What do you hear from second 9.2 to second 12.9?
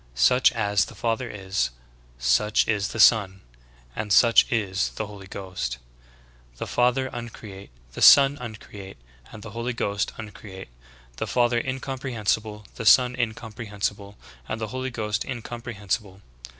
and the Holy Ghost uncreate. The Father incomprehensible, the